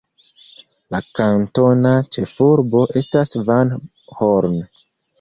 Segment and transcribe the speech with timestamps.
[0.95, 3.79] La kantona ĉefurbo estas Van
[4.19, 4.63] Horn.